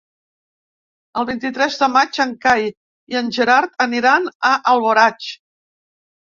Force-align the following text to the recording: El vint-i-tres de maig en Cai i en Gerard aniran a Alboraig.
El 1.21 1.27
vint-i-tres 1.29 1.77
de 1.83 1.89
maig 1.97 2.17
en 2.25 2.33
Cai 2.47 2.67
i 3.15 3.21
en 3.23 3.31
Gerard 3.39 3.79
aniran 3.89 4.29
a 4.53 4.55
Alboraig. 4.75 5.33